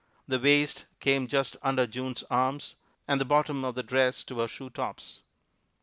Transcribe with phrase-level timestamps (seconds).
[0.27, 2.75] The waist came just under June's arms,
[3.07, 5.21] and the bottom of the dress to her shoe tops.